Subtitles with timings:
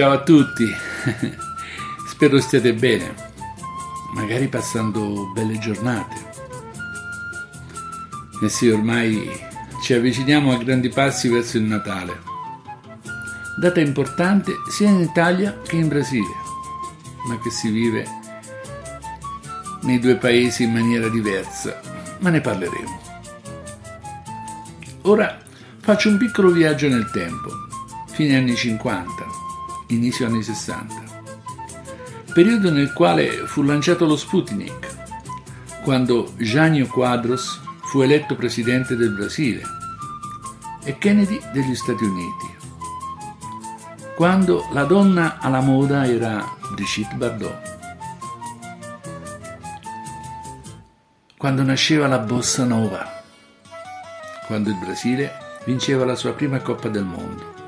[0.00, 0.64] Ciao a tutti,
[2.08, 3.14] spero stiate bene,
[4.14, 6.16] magari passando belle giornate.
[8.42, 9.30] Eh sì, ormai
[9.82, 12.18] ci avviciniamo a grandi passi verso il Natale,
[13.58, 16.34] data importante sia in Italia che in Brasile,
[17.26, 18.06] ma che si vive
[19.82, 21.78] nei due paesi in maniera diversa,
[22.20, 23.00] ma ne parleremo.
[25.02, 25.38] Ora
[25.78, 27.50] faccio un piccolo viaggio nel tempo,
[28.06, 29.29] fine anni 50,
[29.94, 30.94] inizio anni 60,
[32.32, 34.98] periodo nel quale fu lanciato lo Sputnik,
[35.82, 39.62] quando Jânio Quadros fu eletto presidente del Brasile
[40.84, 42.54] e Kennedy degli Stati Uniti,
[44.14, 47.78] quando la donna alla moda era Brigitte Bardot,
[51.36, 53.22] quando nasceva la bossa nova,
[54.46, 55.32] quando il Brasile
[55.64, 57.59] vinceva la sua prima Coppa del Mondo.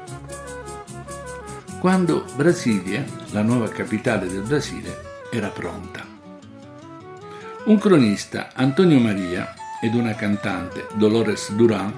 [1.82, 5.00] Quando Brasilia, la nuova capitale del Brasile,
[5.32, 6.06] era pronta.
[7.64, 11.92] Un cronista, Antonio Maria, ed una cantante, Dolores Duran,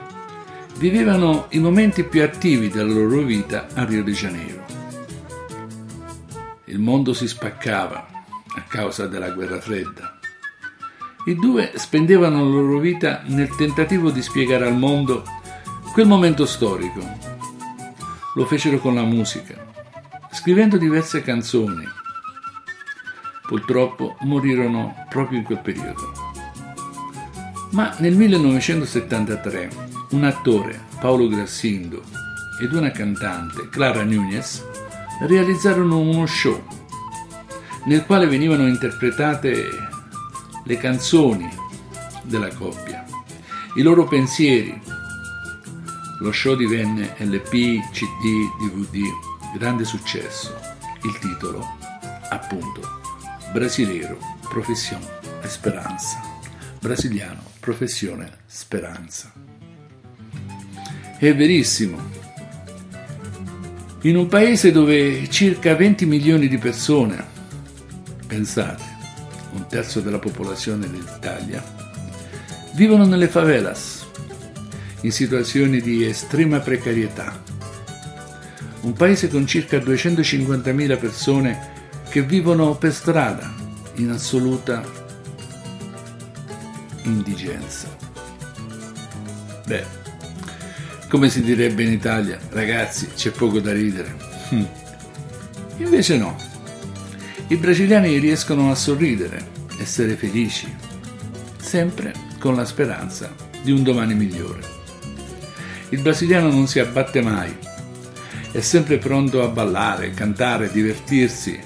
[0.78, 4.64] vivevano i momenti più attivi della loro vita a Rio de Janeiro.
[6.64, 8.08] Il mondo si spaccava
[8.56, 10.18] a causa della guerra fredda
[11.26, 15.24] i due spendevano la loro vita nel tentativo di spiegare al mondo
[15.92, 17.00] quel momento storico.
[18.34, 19.72] Lo fecero con la musica,
[20.34, 21.88] scrivendo diverse canzoni.
[23.46, 26.12] Purtroppo morirono proprio in quel periodo.
[27.70, 29.70] Ma nel 1973
[30.10, 32.02] un attore, Paolo Grassindo,
[32.60, 34.62] ed una cantante, Clara Núñez,
[35.20, 36.62] realizzarono uno show
[37.84, 39.68] nel quale venivano interpretate
[40.64, 41.48] le canzoni
[42.24, 43.04] della coppia,
[43.76, 44.80] i loro pensieri.
[46.20, 49.02] Lo show divenne LP, CD, DVD,
[49.56, 50.52] grande successo.
[51.04, 51.64] Il titolo,
[52.28, 52.80] appunto,
[53.52, 55.06] Brasilero, professione
[55.42, 56.20] e speranza.
[56.80, 59.32] Brasiliano, professione, speranza.
[61.16, 61.98] È verissimo.
[64.02, 67.24] In un paese dove circa 20 milioni di persone,
[68.26, 68.82] pensate,
[69.52, 71.62] un terzo della popolazione dell'Italia,
[72.72, 74.04] vivono nelle favelas,
[75.02, 77.40] in situazioni di estrema precarietà.
[78.84, 81.72] Un paese con circa 250.000 persone
[82.10, 83.50] che vivono per strada
[83.94, 84.84] in assoluta
[87.04, 87.88] indigenza.
[89.66, 89.84] Beh,
[91.08, 94.16] come si direbbe in Italia, ragazzi, c'è poco da ridere.
[94.50, 94.66] Hm.
[95.78, 96.36] Invece no,
[97.48, 99.46] i brasiliani riescono a sorridere,
[99.78, 100.70] essere felici,
[101.56, 104.60] sempre con la speranza di un domani migliore.
[105.88, 107.56] Il brasiliano non si abbatte mai,
[108.54, 111.58] è sempre pronto a ballare, cantare, divertirsi,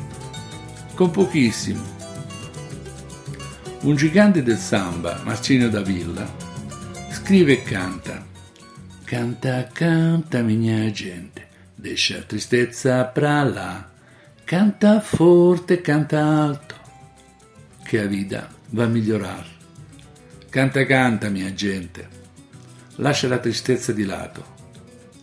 [0.94, 1.82] con pochissimo.
[3.82, 6.26] Un gigante del samba, Marcino da Villa,
[7.10, 8.24] scrive e canta.
[9.04, 13.90] Canta, canta, minha gente, deixa tristezza pra là.
[14.44, 16.74] Canta forte, canta alto,
[17.82, 19.56] che la vita va a migliorare.
[20.48, 22.08] Canta, canta, mia gente,
[22.94, 24.56] lascia la tristezza di lato.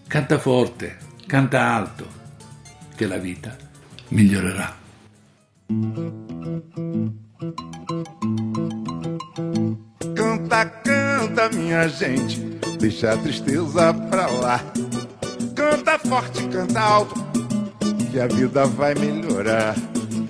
[0.08, 2.08] Canta forte, canta alto,
[2.96, 3.56] che la vita
[4.10, 4.74] migliorerà.
[10.14, 12.40] Canta, canta, minha gente,
[12.78, 14.64] deixa a tristeza pra lá.
[15.54, 17.36] Canta forte, canta alto
[18.16, 19.76] que a vida vai melhorar.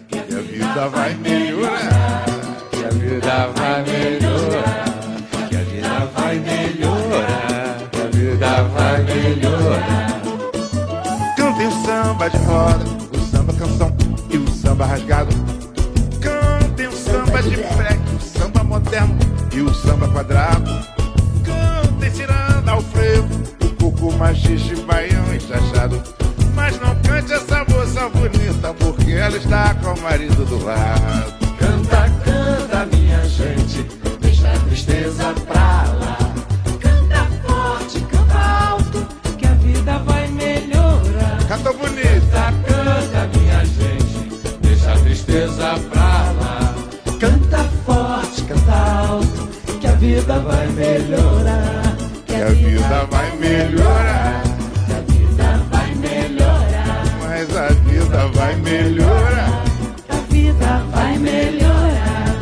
[0.07, 2.25] Que a vida vai melhorar.
[2.71, 4.85] Que a vida vai melhorar.
[5.47, 7.89] Que a vida vai melhorar.
[7.91, 9.54] Que a vida vai melhorar.
[12.05, 13.97] Samba de roda, o samba canção
[14.29, 15.35] e o samba rasgado.
[16.21, 19.17] Cantem o samba de freque, o samba moderno
[19.51, 20.69] e o samba quadrado.
[21.43, 23.27] Cantem ciranda ao frevo,
[23.59, 25.99] o coco machixe, baião e chachado.
[26.53, 31.44] Mas não cante essa moça bonita, porque ela está com o marido do lado.
[50.25, 51.97] Vida vai melhorar.
[52.25, 54.43] Que a vida vai melhorar.
[54.87, 57.03] Que a vida vai melhorar.
[57.21, 59.63] Mas a vida vai melhorar.
[60.09, 62.39] A vida vai melhorar.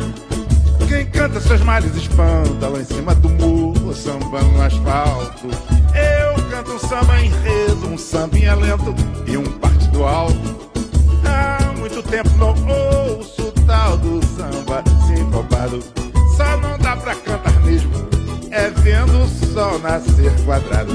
[0.88, 5.48] Quem canta seus males espanta lá em cima do muro, samba no asfalto.
[5.94, 8.94] Eu canto um samba enredo, um sambinha lento
[9.26, 10.70] e um partido alto.
[11.26, 16.03] Há muito tempo não ouço tal do samba sincopado.
[16.36, 17.92] Só não dá pra cantar mesmo,
[18.50, 20.92] é vendo o sol nascer quadrado.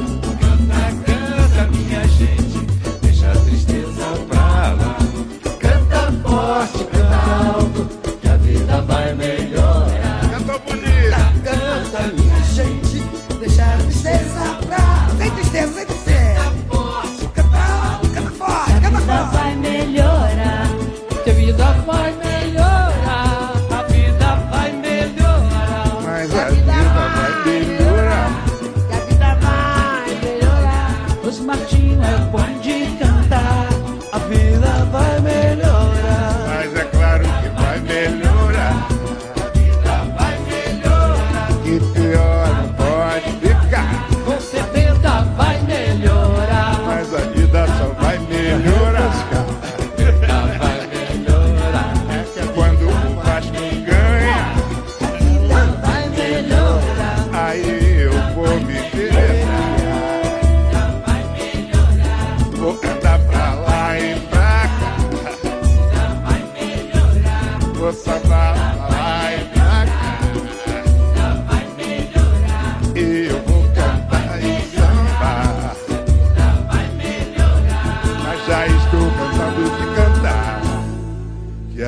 [41.69, 41.98] Melhorar.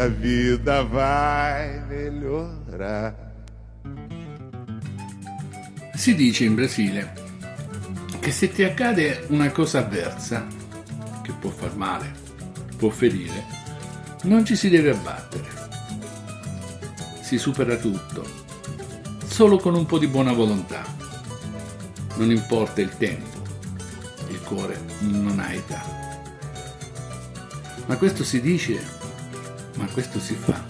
[0.02, 3.14] Que a vida vai melhorar.
[5.94, 7.14] Si dice in Brasile
[8.20, 10.48] che se ti accade una cosa avversa,
[11.22, 12.12] che può far male,
[12.78, 13.46] può ferire,
[14.24, 15.48] non ci si deve abbattere.
[17.22, 18.26] Si supera tutto,
[19.28, 20.84] solo con un po' di buona volontà.
[22.16, 23.38] Non importa il tempo,
[24.30, 25.84] il cuore non ha età.
[27.86, 29.01] Ma questo si dice,
[29.76, 30.64] ma questo si fa.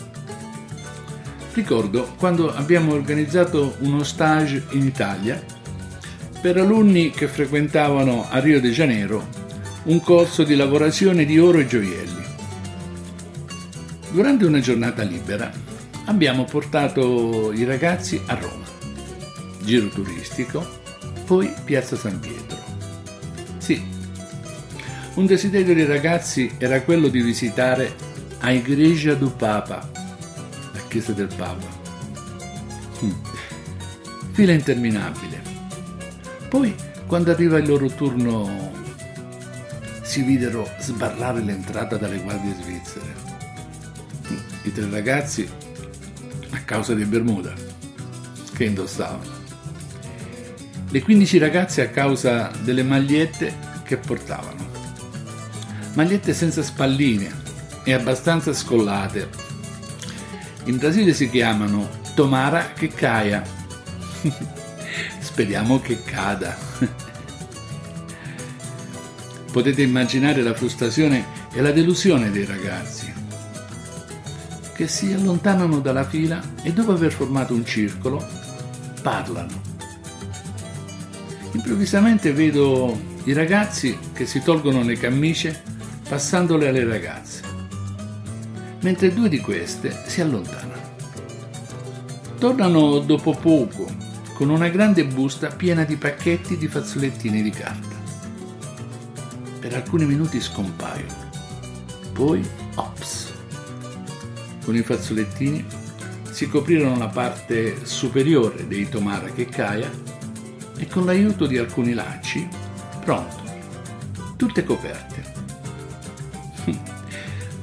[1.54, 5.44] Ricordo quando abbiamo organizzato uno stage in Italia
[6.40, 9.28] per alunni che frequentavano a Rio de Janeiro
[9.84, 12.24] un corso di lavorazione di oro e gioielli.
[14.12, 15.52] Durante una giornata libera
[16.06, 18.66] abbiamo portato i ragazzi a Roma,
[19.64, 20.68] giro turistico,
[21.26, 22.58] poi Piazza San Pietro.
[23.58, 23.82] Sì,
[25.16, 28.10] un desiderio dei ragazzi era quello di visitare
[28.42, 29.88] a Igreja do Papa,
[30.74, 31.68] la chiesa del Papa.
[33.04, 33.12] Mm.
[34.32, 35.42] Fila interminabile.
[36.50, 36.74] Poi,
[37.06, 38.72] quando arriva il loro turno,
[40.02, 43.14] si videro sbarrare l'entrata dalle guardie svizzere.
[44.32, 44.38] Mm.
[44.64, 45.48] I tre ragazzi,
[46.50, 47.54] a causa dei Bermuda,
[48.56, 49.40] che indossavano.
[50.90, 53.54] Le 15 ragazze a causa delle magliette
[53.84, 54.70] che portavano.
[55.94, 57.41] Magliette senza spalline
[57.84, 59.30] e abbastanza scollate.
[60.66, 63.44] In Brasile si chiamano Tomara che caia.
[65.20, 66.56] Speriamo che cada.
[69.52, 73.12] Potete immaginare la frustrazione e la delusione dei ragazzi
[74.82, 78.26] che si allontanano dalla fila e dopo aver formato un circolo
[79.04, 79.62] parlano.
[81.52, 85.62] Improvvisamente vedo i ragazzi che si tolgono le camicie
[86.10, 87.41] passandole alle ragazze,
[88.82, 90.90] mentre due di queste si allontanano.
[92.38, 93.88] Tornano dopo poco
[94.34, 98.00] con una grande busta piena di pacchetti di fazzolettini di carta.
[99.60, 101.30] Per alcuni minuti scompaiono,
[102.14, 102.44] poi
[102.76, 103.34] ops.
[104.64, 105.64] Con i fazzolettini
[106.32, 109.90] si coprirono la parte superiore dei Tomara che caia
[110.78, 112.48] e con l'aiuto di alcuni lacci,
[113.04, 113.44] pronto,
[114.38, 115.41] tutte coperte.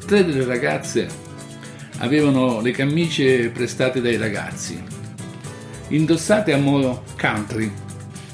[0.08, 1.06] Tre delle ragazze
[1.98, 4.82] avevano le camicie prestate dai ragazzi,
[5.88, 7.70] indossate a modo country,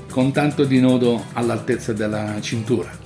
[0.09, 2.97] con tanto di nodo all'altezza della cintura.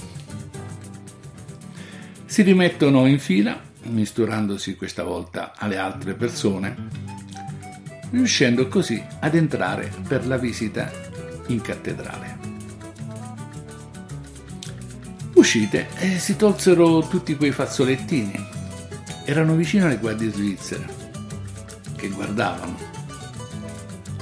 [2.26, 6.76] Si rimettono in fila, misturandosi questa volta alle altre persone,
[8.10, 10.92] riuscendo così ad entrare per la visita
[11.46, 12.38] in cattedrale.
[15.32, 18.56] Uscite e si tolsero tutti quei fazzolettini.
[19.28, 20.86] Erano vicino alle guardie svizzere,
[21.96, 22.78] che guardavano.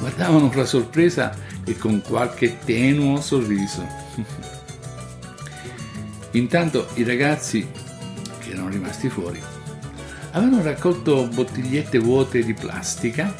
[0.00, 1.32] Guardavano fra sorpresa
[1.64, 3.86] e con qualche tenuo sorriso.
[6.32, 7.70] Intanto i ragazzi,
[8.40, 9.40] che erano rimasti fuori,
[10.32, 13.32] avevano raccolto bottigliette vuote di plastica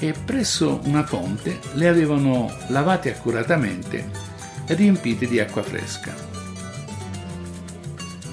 [0.00, 4.10] e presso una fonte le avevano lavate accuratamente
[4.66, 6.12] e riempite di acqua fresca.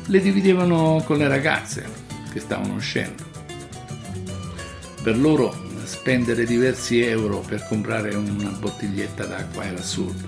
[0.07, 2.04] le dividevano con le ragazze
[2.35, 3.23] che stavano uscendo.
[5.01, 10.27] Per loro spendere diversi euro per comprare una bottiglietta d'acqua era assurdo.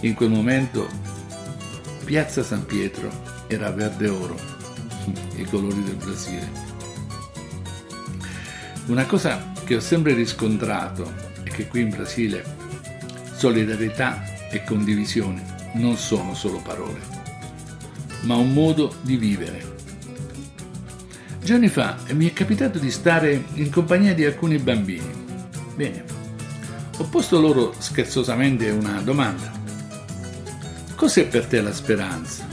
[0.00, 0.86] In quel momento
[2.04, 3.08] Piazza San Pietro
[3.46, 4.36] era verde oro,
[5.36, 6.50] i colori del Brasile.
[8.86, 11.10] Una cosa che ho sempre riscontrato
[11.42, 12.44] è che qui in Brasile
[13.34, 17.00] solidarietà e condivisione non sono solo parole,
[18.24, 19.73] ma un modo di vivere.
[21.44, 25.12] Giorni fa mi è capitato di stare in compagnia di alcuni bambini.
[25.74, 26.02] Bene,
[26.96, 29.52] ho posto loro scherzosamente una domanda.
[30.94, 32.46] Cos'è per te la speranza?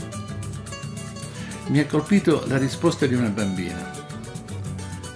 [1.68, 3.90] Mi ha colpito la risposta di una bambina.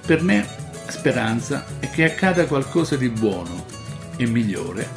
[0.06, 0.48] Per me
[0.88, 3.66] speranza è che accada qualcosa di buono
[4.16, 4.88] e migliore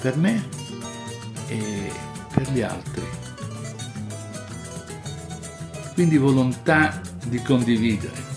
[0.00, 0.48] per me
[1.48, 1.90] e
[2.32, 3.02] per gli altri.
[5.94, 8.27] Quindi volontà di condividere,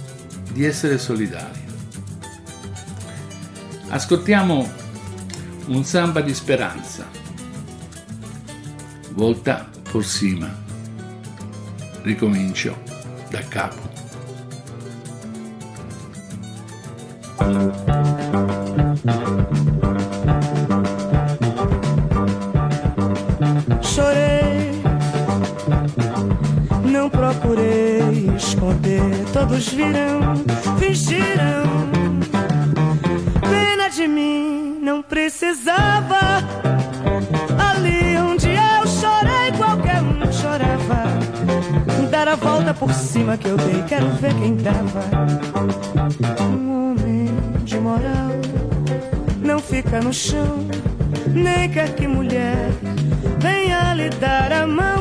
[0.52, 1.60] di essere solidari.
[3.88, 4.70] Ascoltiamo
[5.68, 7.08] un samba di speranza.
[9.12, 10.50] Volta por cima.
[12.02, 12.82] Ricomincio
[13.30, 13.90] da capo.
[29.34, 30.36] Todos viram,
[30.78, 31.64] fingiram.
[33.42, 36.44] Pena de mim, não precisava.
[37.58, 41.06] Ali onde eu chorei, qualquer um chorava.
[42.12, 45.06] Dar a volta por cima que eu dei, quero ver quem tava.
[46.40, 47.30] Um homem
[47.64, 48.30] de moral
[49.44, 50.68] não fica no chão,
[51.34, 52.70] nem quer que mulher
[53.40, 54.92] venha lhe dar a mão.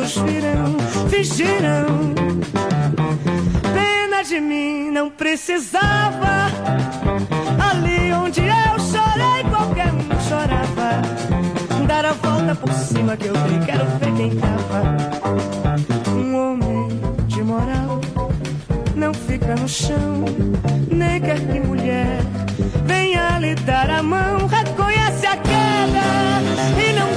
[0.00, 0.78] Todos viram,
[1.10, 2.14] fingiram.
[3.74, 6.46] Pena de mim, não precisava.
[7.70, 11.02] Ali onde eu chorei, qualquer um chorava.
[11.86, 14.96] Dar a volta por cima que eu dei, quero ver quem tava.
[16.16, 16.88] Um homem
[17.26, 18.00] de moral
[18.96, 20.24] não fica no chão,
[20.90, 22.22] nem quer que mulher
[22.86, 24.46] venha lhe dar a mão.
[24.46, 27.09] Reconhece a queda e não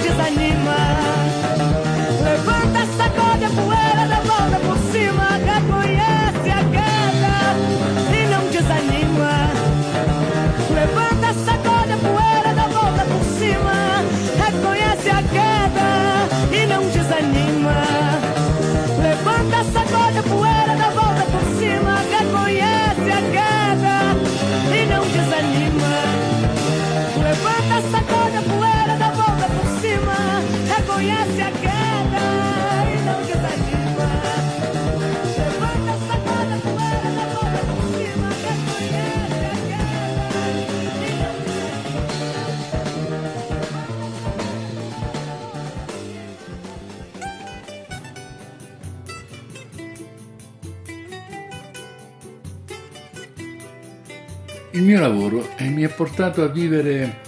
[54.84, 57.22] mio lavoro mi ha portato a vivere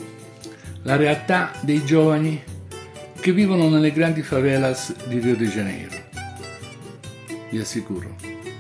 [0.82, 2.44] la realtà dei giovani
[3.20, 5.96] che vivono nelle grandi favelas di Rio de Janeiro.
[7.50, 8.16] Vi assicuro,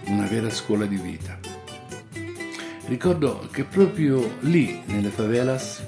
[0.05, 1.37] una vera scuola di vita.
[2.85, 5.83] Ricordo che proprio lì, nelle favelas,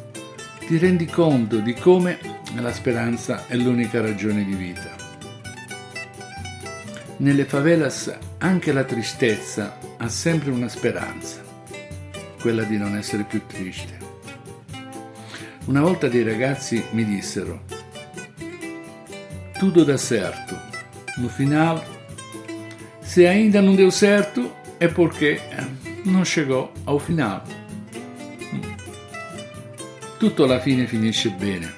[0.68, 2.20] ti rendi conto di come
[2.56, 4.96] la speranza è l'unica ragione di vita.
[7.18, 11.47] Nelle favelas anche la tristezza ha sempre una speranza
[12.40, 13.98] quella di non essere più triste.
[15.66, 17.64] Una volta dei ragazzi mi dissero,
[19.58, 20.58] tudo dá certo,
[21.18, 21.82] no final,
[23.02, 25.42] se ainda não deu certo è perché
[26.04, 27.42] non chegou ao final.
[30.18, 31.74] Tutto alla fine finisce bene.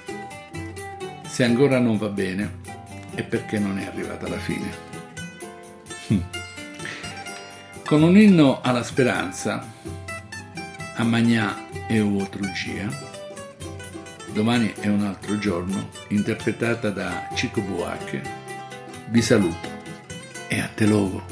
[1.25, 2.57] Se ancora non va bene
[3.15, 4.87] è perché non è arrivata alla fine.
[7.85, 9.65] Con un inno alla speranza,
[11.00, 11.56] amanhã
[11.89, 12.88] é outro dia.
[14.34, 18.22] Domani è un altro giorno, interpretata da Chico Buarque.
[19.08, 19.68] Vi saluto
[20.50, 21.24] e a te logo.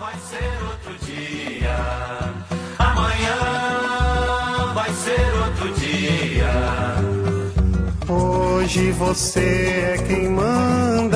[0.00, 1.76] vai ser outro dia.
[2.78, 3.38] Amanhã
[4.74, 6.52] vai ser outro dia.
[8.08, 11.15] Hoje você é quem manda,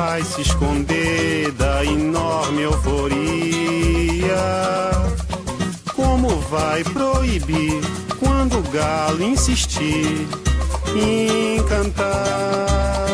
[0.00, 4.42] Vai se esconder da enorme euforia.
[5.94, 7.82] Como vai proibir
[8.18, 10.26] quando o galo insistir
[10.96, 13.08] em cantar?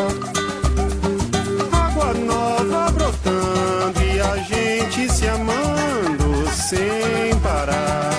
[1.72, 8.12] Água nova brotando e a gente se amando sem parar.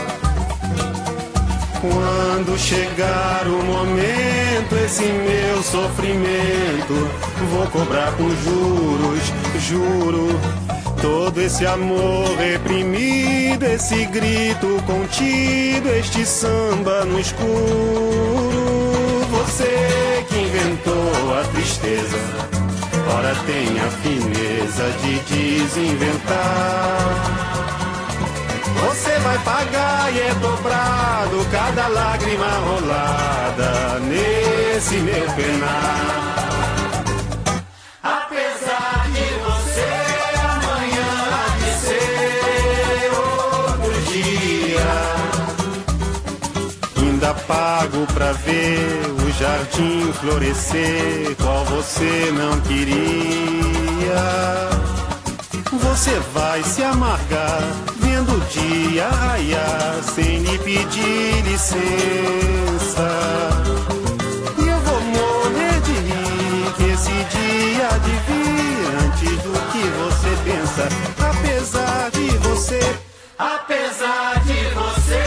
[1.79, 4.26] Quando chegar o momento,
[4.75, 7.09] esse meu sofrimento,
[7.51, 10.27] vou cobrar com juros, juro.
[11.01, 17.47] Todo esse amor reprimido, esse grito contido, este samba no escuro.
[19.31, 22.17] Você que inventou a tristeza,
[23.15, 27.46] ora tem a fineza de desinventar.
[28.85, 36.47] Você vai pagar e é dobrado cada lágrima rolada nesse meu penar.
[38.03, 39.89] Apesar de você,
[40.39, 41.11] amanhã
[41.81, 44.89] ser outro dia.
[46.97, 53.67] Ainda pago pra ver o jardim florescer, qual você não queria.
[55.73, 57.62] Você vai se amargar
[57.99, 63.08] vendo o dia raiar sem lhe pedir licença.
[64.58, 70.32] E eu vou morrer de rir que esse dia de vir antes do que você
[70.45, 70.88] pensa.
[71.30, 72.80] Apesar de você,
[73.38, 75.26] Apesar de você,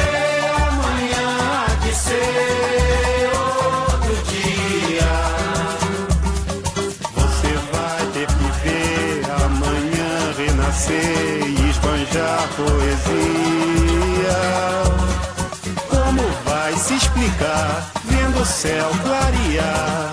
[18.60, 20.10] céu clarear?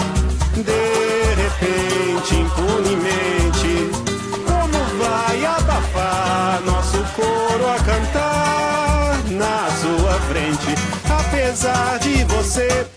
[0.55, 3.91] De repente, impunemente,
[4.47, 10.75] como vai abafar nosso coro a cantar na sua frente?
[11.09, 12.87] Apesar de você,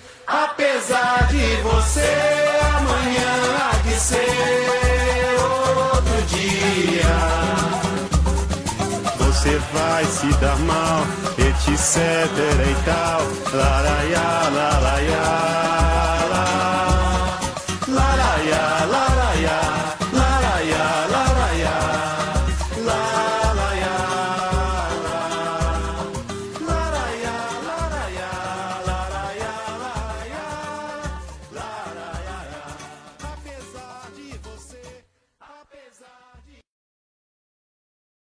[9.72, 11.02] vai se dar mal,
[11.38, 15.79] etc e tal, laraiá, laraiá.